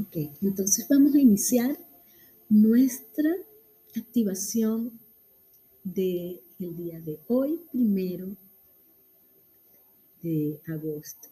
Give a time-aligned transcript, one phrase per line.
[0.00, 1.76] Ok, entonces vamos a iniciar
[2.48, 3.36] nuestra
[3.94, 4.98] activación
[5.84, 8.34] del día de hoy, primero
[10.22, 11.28] de agosto.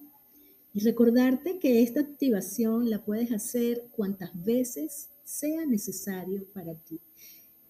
[0.74, 7.00] Y recordarte que esta activación la puedes hacer cuantas veces sea necesario para ti.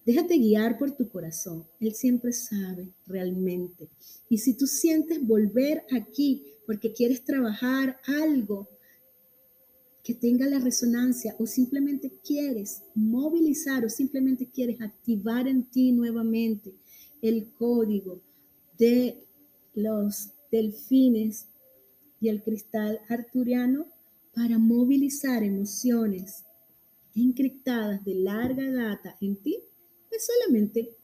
[0.05, 1.65] Déjate guiar por tu corazón.
[1.79, 3.87] Él siempre sabe realmente.
[4.27, 8.67] Y si tú sientes volver aquí porque quieres trabajar algo
[10.03, 16.73] que tenga la resonancia o simplemente quieres movilizar o simplemente quieres activar en ti nuevamente
[17.21, 18.21] el código
[18.77, 19.23] de
[19.73, 21.47] los delfines
[22.21, 23.87] y el cristal arturiano
[24.33, 26.45] para movilizar emociones
[27.15, 29.61] encriptadas de larga data en ti,
[30.07, 30.95] pues solamente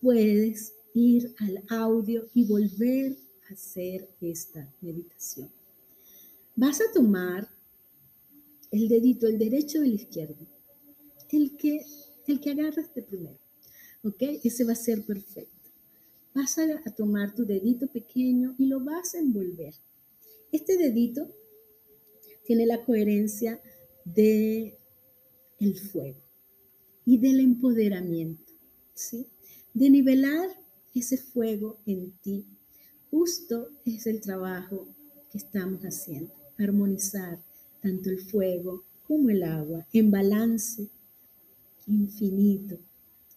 [0.00, 3.16] puedes ir al audio y volver
[3.48, 5.50] a hacer esta meditación.
[6.56, 7.48] Vas a tomar
[8.70, 10.46] el dedito, el derecho o el izquierdo,
[11.30, 11.84] el que,
[12.26, 13.38] el que agarras de primero,
[14.02, 14.22] ¿ok?
[14.44, 15.70] Ese va a ser perfecto.
[16.34, 19.74] Vas a, a tomar tu dedito pequeño y lo vas a envolver.
[20.52, 21.34] Este dedito
[22.44, 23.60] tiene la coherencia
[24.04, 24.78] de
[25.58, 26.20] el fuego
[27.04, 28.52] y del empoderamiento,
[28.94, 29.26] ¿sí?
[29.74, 30.48] De nivelar
[30.94, 32.46] ese fuego en ti.
[33.10, 34.88] Justo es el trabajo
[35.30, 37.42] que estamos haciendo, armonizar
[37.80, 40.88] tanto el fuego como el agua en balance
[41.86, 42.78] infinito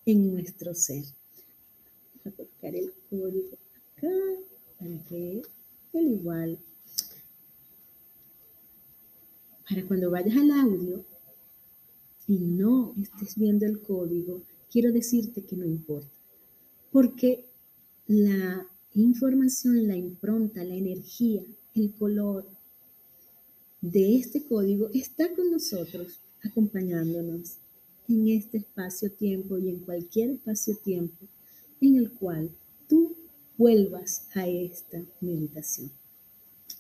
[0.05, 1.03] en nuestro ser.
[1.03, 3.57] Vamos a colocar el código
[3.95, 4.07] acá
[4.79, 5.41] para que
[5.93, 6.59] el igual.
[9.67, 11.05] Para cuando vayas al audio,
[12.27, 16.15] y no estés viendo el código, quiero decirte que no importa,
[16.91, 17.49] porque
[18.07, 22.47] la información, la impronta, la energía, el color
[23.83, 27.59] de este código está con nosotros, acompañándonos
[28.09, 31.27] en este espacio-tiempo y en cualquier espacio-tiempo
[31.79, 32.49] en el cual
[32.89, 33.15] tú
[33.57, 35.91] vuelvas a esta meditación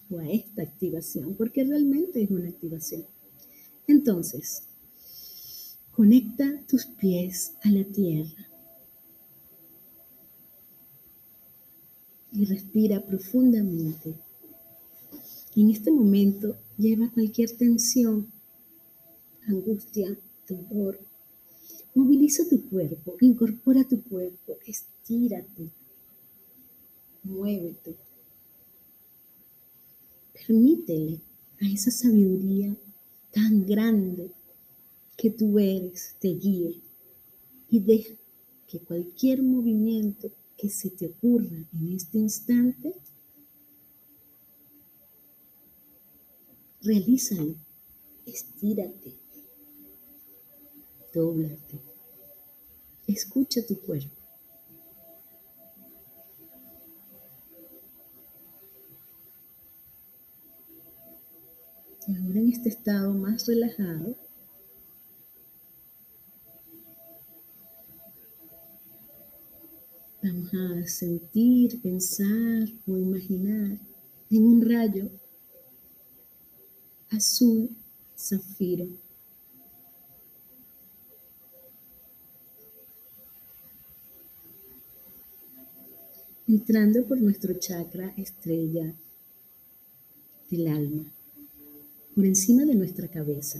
[0.09, 3.05] o a esta activación, porque realmente es una activación.
[3.87, 4.63] Entonces,
[5.95, 8.47] Conecta tus pies a la tierra
[12.31, 14.15] y respira profundamente.
[15.55, 18.31] En este momento lleva cualquier tensión,
[19.47, 20.99] angustia, dolor.
[21.93, 25.69] Moviliza tu cuerpo, incorpora tu cuerpo, estírate,
[27.23, 27.95] muévete.
[30.33, 31.21] Permítele
[31.61, 32.75] a esa sabiduría
[33.31, 34.31] tan grande
[35.15, 36.81] que tú eres te guíe
[37.69, 38.15] y deja
[38.67, 42.93] que cualquier movimiento que se te ocurra en este instante,
[46.83, 47.55] realízalo,
[48.25, 49.15] estírate,
[51.13, 51.81] dóblate,
[53.07, 54.11] escucha tu cuerpo.
[62.05, 64.17] Y ahora en este estado más relajado,
[70.23, 73.77] Vamos a sentir, pensar o imaginar
[74.29, 75.11] en un rayo
[77.15, 77.69] azul
[78.17, 78.87] zafiro.
[86.47, 88.93] Entrando por nuestro chakra estrella
[90.49, 91.05] del alma,
[92.15, 93.59] por encima de nuestra cabeza.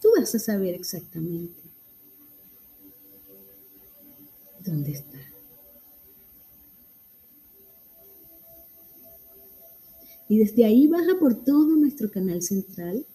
[0.00, 1.62] Tú vas a saber exactamente
[4.60, 5.18] dónde está.
[10.28, 13.06] Y desde ahí baja por todo nuestro canal central.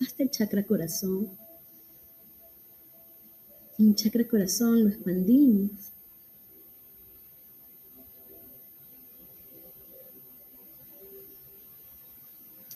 [0.00, 1.30] Hasta el chakra corazón.
[3.78, 5.70] En chakra corazón lo expandimos.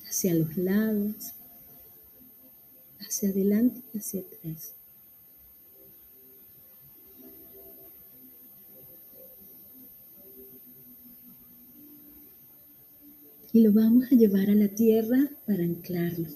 [0.09, 1.35] Hacia los lados,
[2.99, 4.78] hacia adelante y hacia atrás.
[13.59, 16.29] Y lo vamos a llevar a la tierra para anclarlo.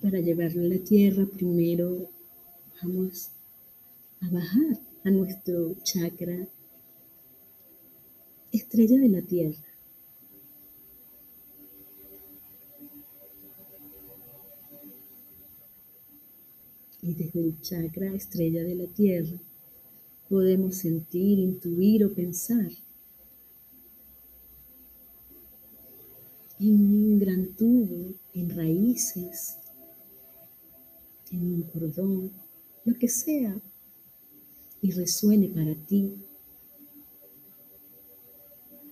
[0.00, 2.10] Para llevarlo a la tierra, primero
[2.80, 3.32] vamos
[4.20, 6.46] a bajar a nuestro chakra
[8.52, 9.73] estrella de la tierra
[17.04, 19.38] Y desde el chakra estrella de la tierra
[20.26, 22.70] podemos sentir, intuir o pensar
[26.58, 29.58] en un gran tubo, en raíces,
[31.30, 32.32] en un cordón,
[32.86, 33.60] lo que sea,
[34.80, 36.14] y resuene para ti,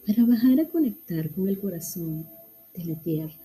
[0.06, 2.28] para bajar a conectar con el corazón
[2.74, 3.40] de la tierra,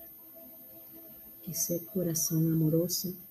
[1.46, 3.27] ese corazón amoroso.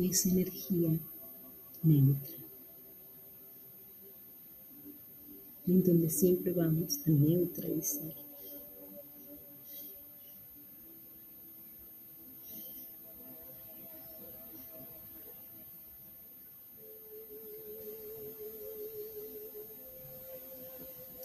[0.00, 0.98] Esa energía
[1.82, 2.42] neutra.
[5.66, 8.12] en donde siempre vamos a neutralizar.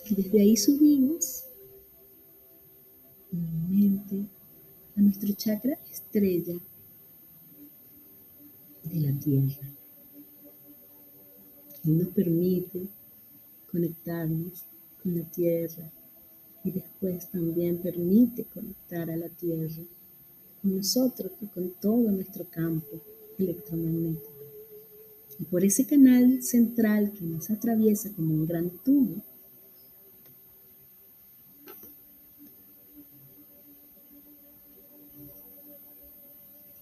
[0.10, 1.46] Y desde ahí subimos
[3.32, 4.30] nuevamente
[4.96, 6.58] a nuestro chakra estrella
[9.18, 9.74] tierra.
[11.84, 12.88] que nos permite
[13.72, 14.66] conectarnos
[15.02, 15.92] con la tierra
[16.64, 19.84] y después también permite conectar a la tierra
[20.62, 23.02] con nosotros y con todo nuestro campo
[23.38, 24.34] electromagnético.
[25.40, 29.24] Y por ese canal central que nos atraviesa como un gran tubo,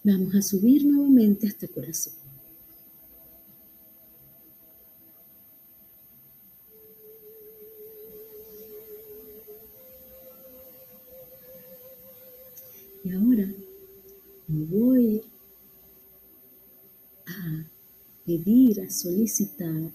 [0.06, 2.14] vamos a subir nuevamente hasta el corazón.
[13.04, 13.54] Y ahora
[14.48, 15.22] voy
[17.28, 17.66] a
[18.26, 19.92] pedir, a solicitar.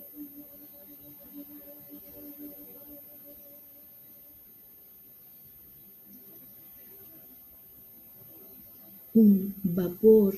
[9.12, 10.36] Un vapor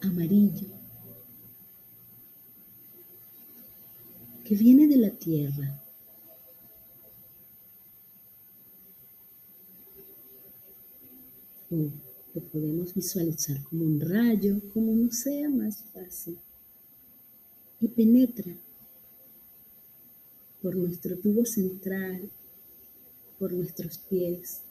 [0.00, 0.66] amarillo
[4.44, 5.80] que viene de la tierra
[11.70, 11.90] o
[12.34, 16.36] lo podemos visualizar como un rayo, como no sea más fácil,
[17.80, 18.52] y penetra
[20.60, 22.28] por nuestro tubo central,
[23.38, 24.62] por nuestros pies,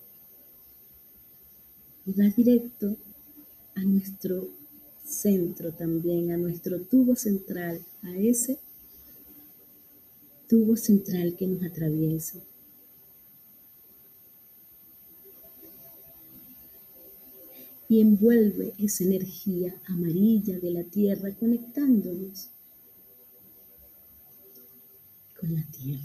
[2.05, 2.97] y va directo
[3.75, 4.49] a nuestro
[5.05, 8.59] centro también, a nuestro tubo central, a ese
[10.49, 12.39] tubo central que nos atraviesa.
[17.89, 22.49] Y envuelve esa energía amarilla de la tierra conectándonos
[25.39, 26.03] con la tierra.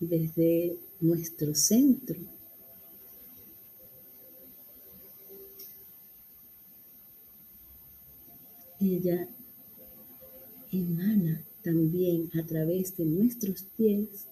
[0.00, 2.20] Desde nuestro centro
[8.80, 9.28] ella
[10.72, 14.26] emana también a través de nuestros pies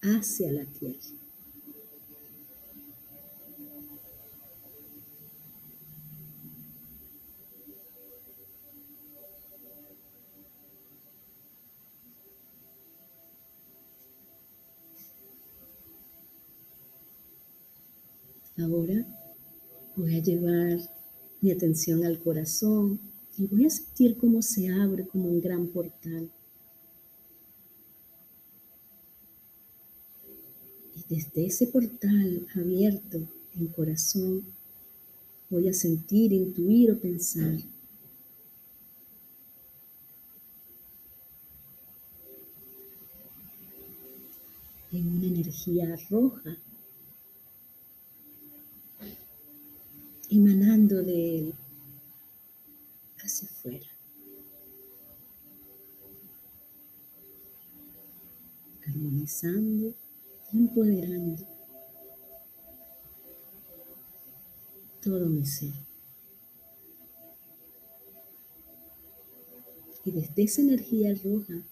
[0.00, 0.98] hacia la tierra.
[18.60, 19.06] Ahora
[19.94, 20.78] voy a llevar
[21.40, 23.00] mi atención al corazón
[23.36, 26.32] y voy a sentir cómo se abre como un gran portal.
[31.08, 33.18] Desde ese portal abierto
[33.54, 34.44] en corazón,
[35.48, 37.58] voy a sentir, intuir o pensar.
[44.92, 46.56] En una energía roja,
[50.30, 51.54] emanando de él
[53.18, 53.86] hacia afuera.
[58.86, 59.94] armonizando
[60.52, 61.44] empoderando
[65.00, 65.72] todo mi ser.
[70.04, 71.62] Y desde esa energía roja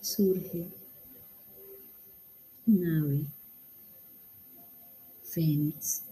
[0.00, 0.66] surge
[2.66, 3.26] un ave
[5.22, 6.09] fénix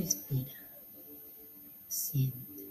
[0.00, 0.58] Respira.
[1.86, 2.64] Siente.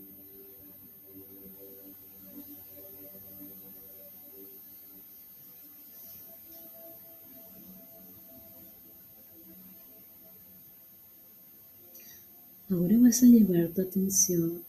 [12.67, 14.63] Ahora vas a llevar tu atención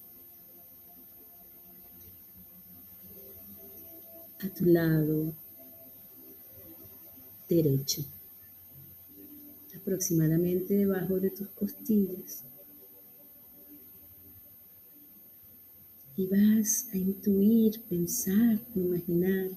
[4.40, 5.33] a tu lado
[7.49, 8.02] derecho,
[9.75, 12.50] aproximadamente debajo de tus costillas.
[16.21, 19.53] Y vas a intuir, pensar, imaginar.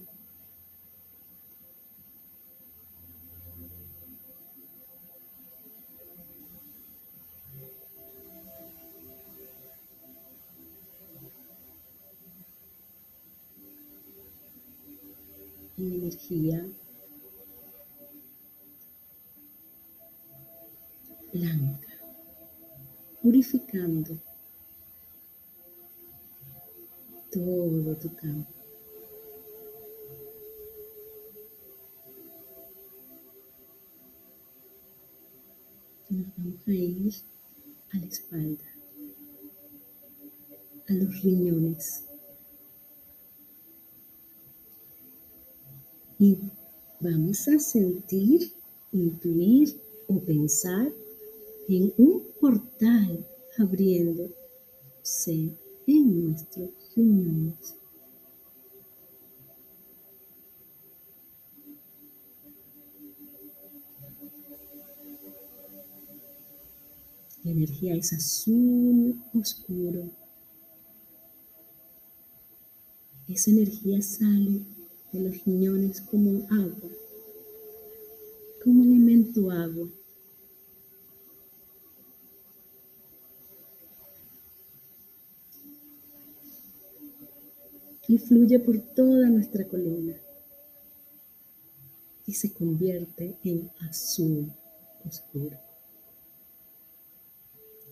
[15.77, 16.65] Energía
[21.33, 21.89] blanca,
[23.21, 24.17] purificando
[27.33, 28.51] todo tu campo.
[36.09, 37.13] Nos vamos a ir
[37.91, 38.65] a la espalda,
[40.87, 42.05] a los riñones.
[46.19, 46.37] Y
[46.99, 48.53] vamos a sentir,
[48.91, 50.93] intuir o pensar
[51.67, 53.25] en un portal
[53.57, 54.35] abriéndose
[55.87, 57.75] en nuestros riñones.
[67.43, 70.09] La energía es azul oscuro.
[73.27, 74.61] Esa energía sale
[75.11, 76.89] de los riñones como agua,
[78.63, 79.89] como elemento agua.
[88.07, 90.15] Y fluye por toda nuestra columna
[92.25, 94.51] y se convierte en azul
[95.05, 95.57] oscuro.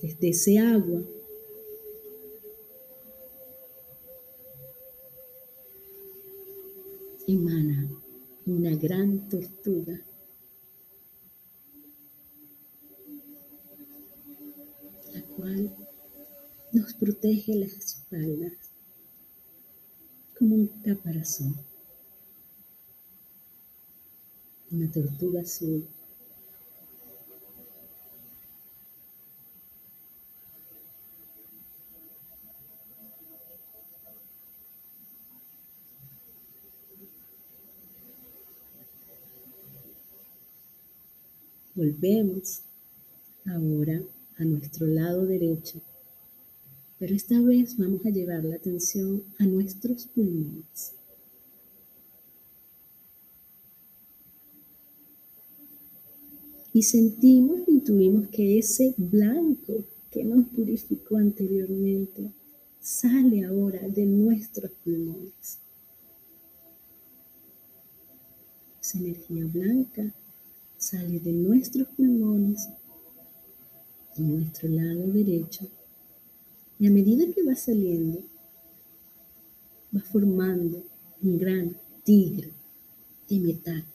[0.02, 1.04] Desde ese agua
[7.28, 7.90] emana
[8.46, 10.02] una gran tortuga.
[15.14, 15.72] La cual
[16.72, 18.71] nos protege las espaldas
[20.42, 21.56] un caparazón.
[24.72, 25.88] Una tortuga azul
[41.74, 42.64] Volvemos
[43.46, 44.04] ahora
[44.38, 45.82] a nuestro lado derecho,
[47.02, 50.94] pero esta vez vamos a llevar la atención a nuestros pulmones.
[56.72, 62.32] Y sentimos, intuimos que ese blanco que nos purificó anteriormente
[62.80, 65.60] sale ahora de nuestros pulmones.
[68.80, 70.14] Esa energía blanca
[70.78, 72.70] sale de nuestros pulmones,
[74.16, 75.68] de nuestro lado derecho,
[76.82, 78.24] y a medida que va saliendo,
[79.96, 80.84] va formando
[81.22, 82.52] un gran tigre
[83.30, 83.86] de metal.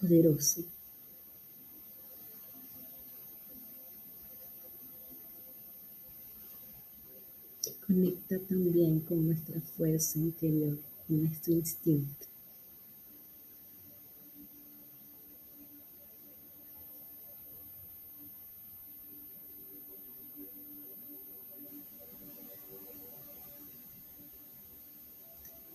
[0.00, 0.64] Poderoso.
[7.84, 12.32] conecta también con nuestra fuerza interior nuestro instinto.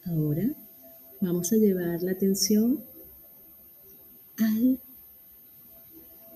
[0.07, 0.55] Ahora
[1.47, 2.83] vamos a llevar la atención
[4.37, 4.81] al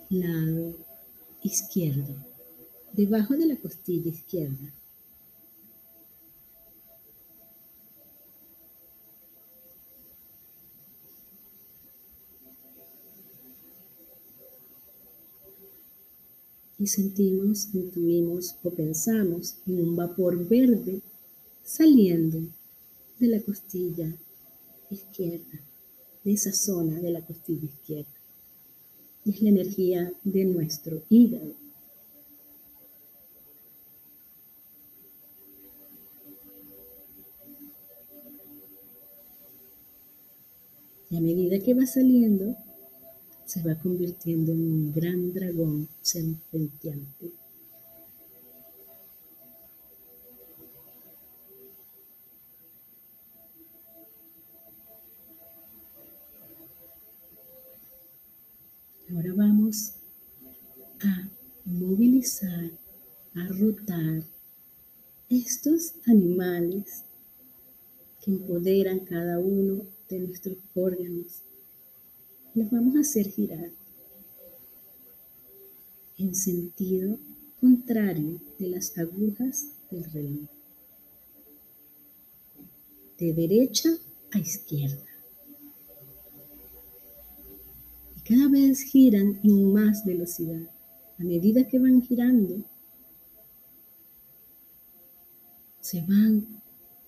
[0.10, 0.77] lado
[1.44, 2.15] izquierdo,
[2.94, 4.74] debajo de la costilla izquierda.
[16.80, 21.01] y sentimos, intuimos o pensamos en un vapor verde
[21.62, 22.39] saliendo
[23.20, 24.12] de la costilla
[24.93, 25.62] izquierda,
[26.24, 28.12] de esa zona de la costilla izquierda.
[29.25, 31.55] Es la energía de nuestro hígado.
[41.10, 42.55] Y a medida que va saliendo,
[43.45, 47.40] se va convirtiendo en un gran dragón serpenteante.
[59.13, 59.96] Ahora vamos
[61.01, 61.30] a
[61.65, 62.72] movilizar,
[63.36, 64.24] a rotar
[65.30, 67.03] estos animales
[68.22, 71.44] que empoderan cada uno de nuestros órganos.
[72.56, 73.72] Los vamos a hacer girar
[76.18, 77.18] en sentido
[77.60, 80.50] contrario de las agujas del reloj.
[83.18, 83.89] De derecha
[84.32, 85.06] a izquierda.
[88.15, 90.61] Y cada vez giran en más velocidad.
[91.19, 92.63] A medida que van girando,
[95.81, 96.47] se van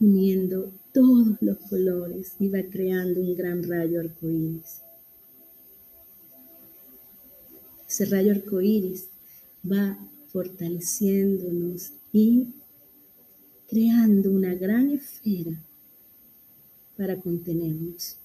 [0.02, 4.82] uniendo todos los colores y va creando un gran rayo arcoíris.
[7.88, 9.10] Ese rayo arcoíris
[9.66, 12.54] va fortaleciéndonos y
[13.70, 15.58] creando una gran esfera
[16.98, 18.20] para contenernos.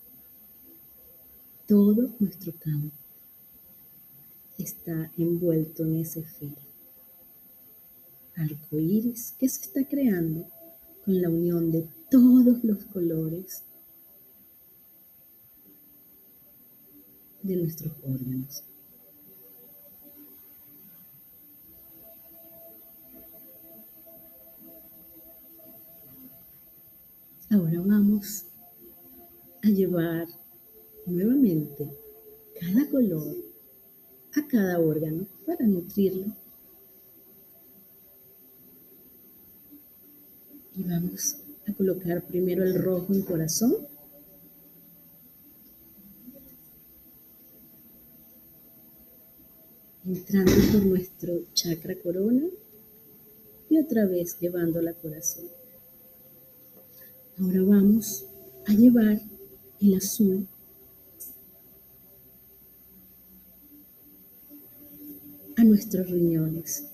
[1.69, 2.97] Todo nuestro campo
[4.57, 6.63] está envuelto en esa esfera
[8.39, 10.47] arco iris que se está creando
[11.05, 13.65] con la unión de todos los colores
[17.43, 18.65] de nuestros órganos.
[27.51, 28.47] Ahora vamos
[29.63, 30.29] a llevar
[31.09, 31.89] nuevamente
[32.61, 33.37] cada color
[34.35, 36.35] a cada órgano para nutrirlo
[40.79, 43.75] Y vamos a colocar primero el rojo en corazón.
[50.07, 52.47] Entrando por nuestro chakra corona
[53.69, 55.47] y otra vez llevando la corazón.
[57.39, 58.27] Ahora vamos
[58.69, 59.21] a llevar
[59.81, 60.47] el azul
[65.59, 66.85] a nuestros riñones.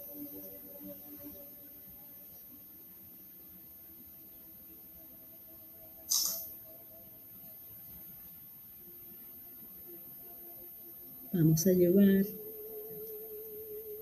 [11.30, 12.24] Vamos a llevar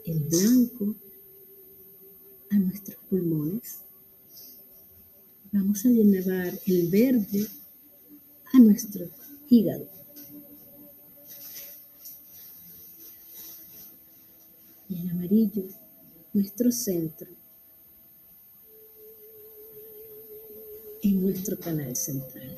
[0.04, 0.94] el blanco
[2.50, 3.80] a nuestros pulmones.
[5.50, 7.48] Vamos a llevar el verde
[8.52, 9.08] a nuestro
[9.48, 10.01] hígado.
[14.92, 15.64] Y el amarillo,
[16.34, 17.30] nuestro centro,
[21.02, 22.54] en nuestro canal central.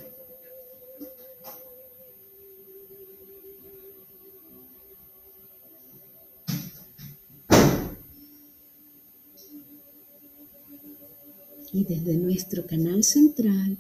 [11.73, 13.79] Y desde nuestro canal central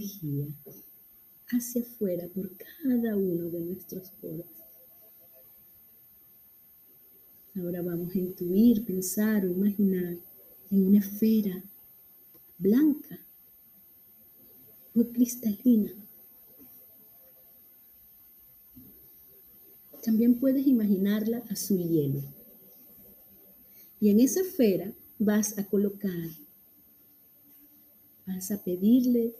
[0.00, 0.46] energía
[1.48, 4.46] hacia afuera por cada uno de nuestros poros.
[7.56, 10.16] Ahora vamos a intuir, pensar o imaginar
[10.70, 11.62] en una esfera
[12.58, 13.18] blanca
[14.94, 15.92] o cristalina
[20.02, 22.22] También puedes imaginarla azul hielo.
[24.00, 26.30] Y en esa esfera vas a colocar,
[28.26, 29.34] vas a pedirle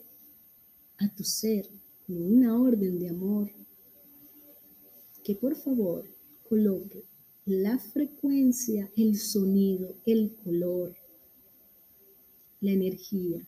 [1.00, 1.66] a tu ser
[2.06, 3.50] con una orden de amor
[5.24, 6.04] que por favor
[6.48, 7.04] coloque
[7.46, 10.94] la frecuencia, el sonido, el color,
[12.60, 13.46] la energía.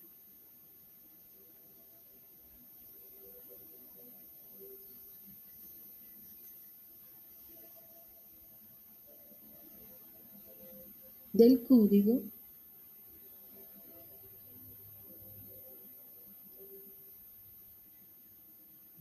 [11.34, 12.22] Del código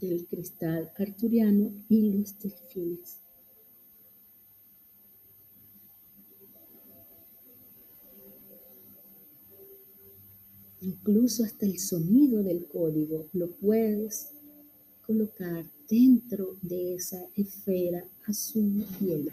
[0.07, 3.21] del cristal arturiano y los delfines.
[10.81, 14.33] Incluso hasta el sonido del código lo puedes
[15.05, 19.31] colocar dentro de esa esfera azul hielo.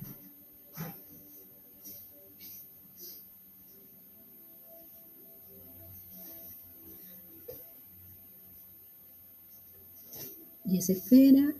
[10.68, 11.54] Y esa esfera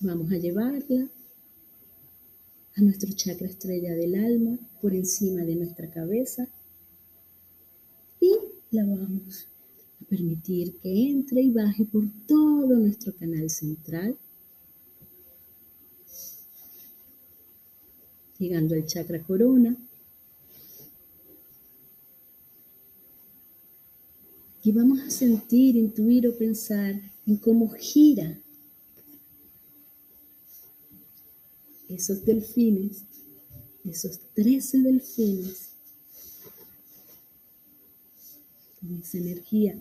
[0.00, 1.08] vamos a llevarla
[2.74, 6.48] a nuestro chakra estrella del alma por encima de nuestra cabeza
[8.20, 8.32] y
[8.72, 9.46] la vamos
[10.02, 14.18] a permitir que entre y baje por todo nuestro canal central,
[18.36, 19.76] llegando al chakra corona.
[24.64, 28.40] Y vamos a sentir, intuir o pensar en cómo gira
[31.90, 33.04] esos delfines,
[33.84, 35.72] esos 13 delfines,
[38.80, 39.78] con esa energía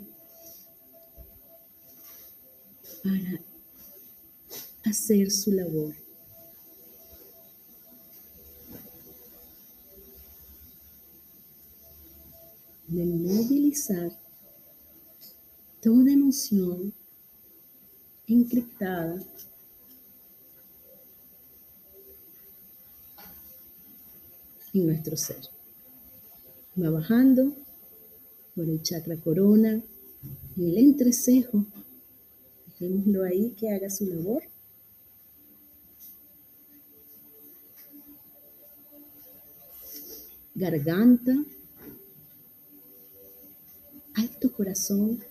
[3.01, 3.41] para
[4.83, 5.95] hacer su labor.
[12.89, 14.11] De movilizar
[15.81, 16.93] toda emoción
[18.27, 19.19] encriptada
[24.73, 25.41] en nuestro ser.
[26.81, 27.55] Va bajando
[28.55, 29.81] por el chakra corona,
[30.57, 31.65] en el entrecejo.
[32.67, 34.43] Dejémoslo ahí que haga su labor.
[40.53, 41.35] Garganta,
[44.15, 45.23] alto corazón.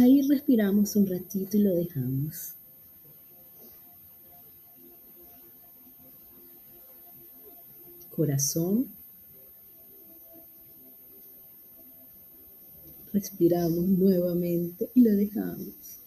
[0.00, 2.54] Ahí respiramos un ratito y lo dejamos.
[8.08, 8.94] Corazón.
[13.12, 15.98] Respiramos nuevamente y lo dejamos.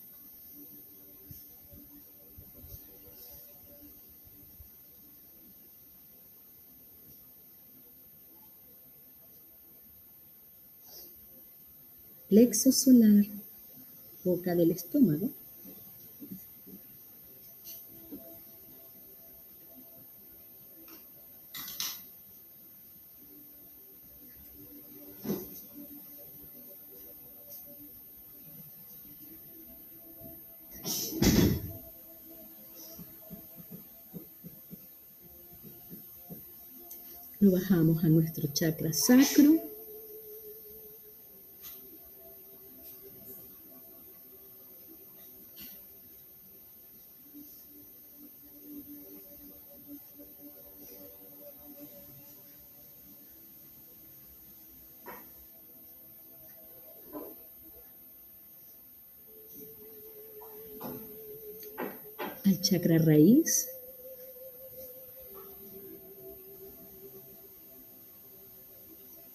[12.29, 13.25] Plexo solar,
[14.23, 15.29] boca del estómago.
[37.39, 39.60] Lo bajamos a nuestro chakra sacro.
[62.59, 63.69] Chakra raíz.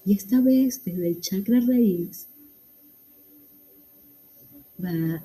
[0.05, 2.29] Y esta vez desde el chakra raíz
[4.83, 5.24] va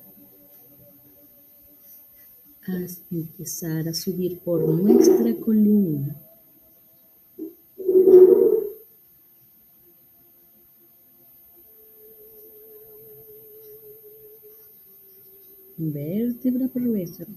[2.68, 6.21] a empezar a subir por nuestra columna.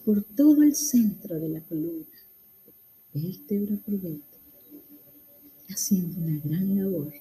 [0.05, 2.07] Por todo el centro de la columna.
[3.13, 4.41] Vértebra por vértebra.
[5.69, 7.13] Haciendo una gran labor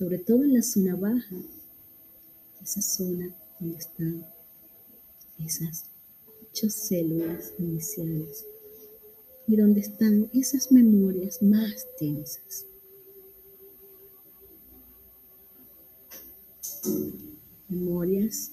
[0.00, 1.36] sobre todo en la zona baja,
[2.62, 4.26] esa zona donde están
[5.38, 5.90] esas
[6.40, 8.46] ocho células iniciales
[9.46, 12.64] y donde están esas memorias más tensas.
[17.68, 18.52] Memorias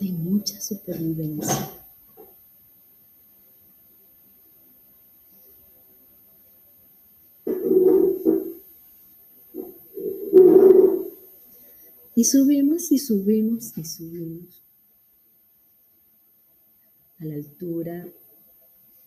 [0.00, 1.76] de mucha supervivencia.
[12.14, 14.64] Y subimos y subimos y subimos
[17.18, 18.08] a la altura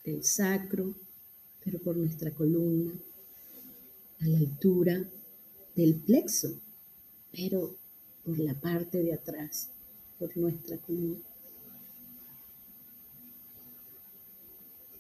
[0.04, 0.96] del sacro,
[1.64, 2.94] pero por nuestra columna,
[4.20, 5.10] a la altura
[5.76, 6.60] del plexo,
[7.32, 7.78] pero
[8.24, 9.72] por la parte de atrás,
[10.20, 11.18] por nuestra columna.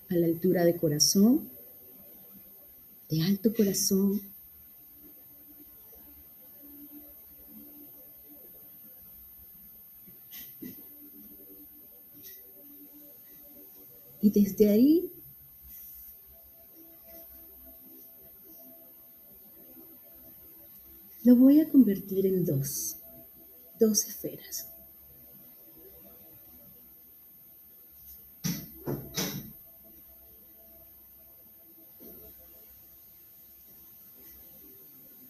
[0.09, 1.49] A la altura de corazón,
[3.09, 4.21] de alto corazón,
[14.21, 15.11] Y desde ahí
[21.23, 22.97] lo voy a convertir en dos,
[23.79, 24.68] dos esferas.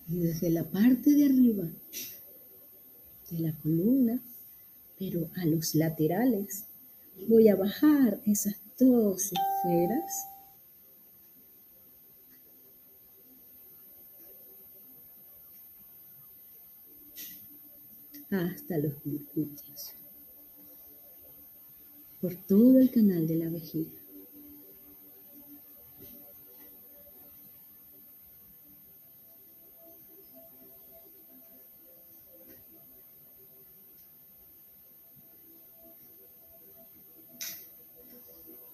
[0.08, 1.70] Y desde la parte de arriba
[3.30, 4.22] de la columna,
[4.98, 6.66] pero a los laterales.
[7.28, 10.26] Voy a bajar esas dos esferas.
[18.32, 19.96] hasta los glúteos,
[22.22, 24.00] por todo el canal de la vejiga.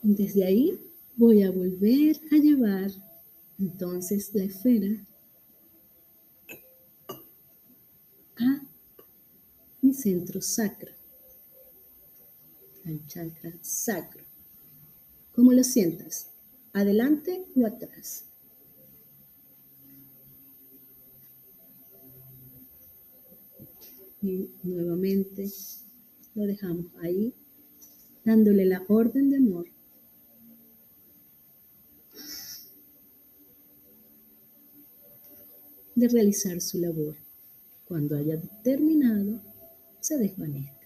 [0.01, 0.79] Desde ahí
[1.15, 2.91] voy a volver a llevar
[3.57, 5.03] entonces la esfera
[8.37, 8.61] a
[9.81, 10.94] mi centro sacro,
[12.85, 14.23] al chakra sacro.
[15.33, 16.31] ¿Cómo lo sientas?
[16.73, 18.25] ¿Adelante o atrás?
[24.21, 25.47] Y nuevamente
[26.33, 27.33] lo dejamos ahí,
[28.23, 29.67] dándole la orden de amor
[35.95, 37.15] de realizar su labor.
[37.85, 39.41] Cuando haya terminado,
[40.01, 40.84] se desvanezca.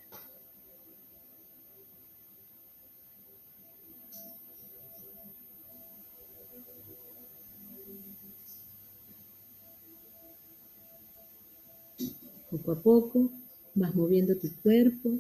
[12.70, 13.32] Poco a poco
[13.74, 15.20] vas moviendo tu cuerpo,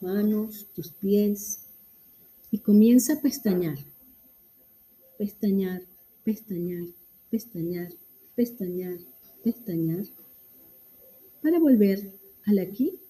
[0.00, 1.66] manos, tus pies.
[2.52, 3.78] Y comienza a pestañear.
[5.18, 5.82] Pestañear,
[6.22, 6.84] pestañear,
[7.28, 7.92] pestañear,
[8.36, 8.98] pestañear,
[9.42, 10.04] pestañear,
[11.42, 12.12] para volver
[12.44, 13.00] al aquí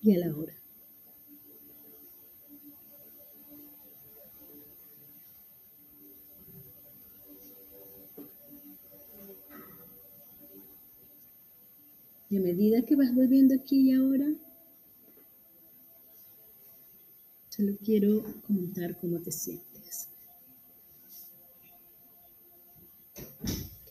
[0.00, 0.63] y a la hora.
[12.36, 14.26] A medida que vas volviendo aquí y ahora,
[17.48, 20.08] solo quiero comentar cómo te sientes.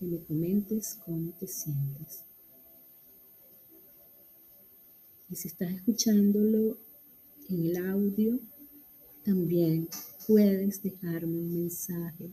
[0.06, 2.25] me comentes cómo te sientes.
[5.29, 6.77] Y si estás escuchándolo
[7.49, 8.39] en el audio,
[9.23, 9.88] también
[10.27, 12.32] puedes dejarme un mensaje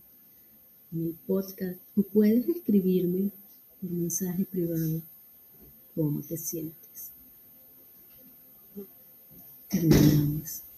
[0.92, 3.30] en el podcast o puedes escribirme
[3.82, 5.02] un mensaje privado
[5.94, 7.12] cómo te sientes.
[9.68, 10.69] Terminamos.